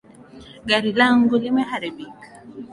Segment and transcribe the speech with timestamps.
[0.69, 2.27] Gari langu limeharibika